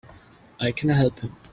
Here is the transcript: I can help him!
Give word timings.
I 0.59 0.71
can 0.71 0.89
help 0.89 1.19
him! 1.19 1.35